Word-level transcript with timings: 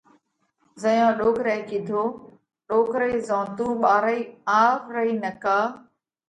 زئيون 0.81 1.11
ڏوڪرئہ 1.19 1.57
ڪيڌو: 1.69 2.01
ڏوڪرئِي 2.67 3.15
زون 3.27 3.45
تُون 3.55 3.71
ٻارئِي 3.83 4.19
آوَ 4.59 4.71
رئِي 4.95 5.11
نڪا 5.23 5.57